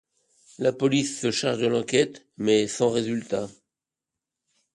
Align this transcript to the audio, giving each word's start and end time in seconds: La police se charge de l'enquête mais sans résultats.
La 0.57 0.71
police 0.73 1.19
se 1.21 1.29
charge 1.29 1.59
de 1.59 1.67
l'enquête 1.67 2.25
mais 2.37 2.65
sans 2.65 2.89
résultats. 2.89 3.49